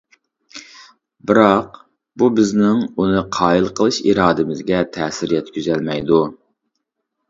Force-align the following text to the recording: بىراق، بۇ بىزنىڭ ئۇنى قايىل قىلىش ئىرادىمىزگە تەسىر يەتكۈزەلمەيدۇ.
بىراق، 1.31 1.77
بۇ 2.23 2.31
بىزنىڭ 2.41 2.81
ئۇنى 2.89 3.23
قايىل 3.39 3.71
قىلىش 3.79 4.03
ئىرادىمىزگە 4.09 4.85
تەسىر 5.01 5.39
يەتكۈزەلمەيدۇ. 5.41 6.27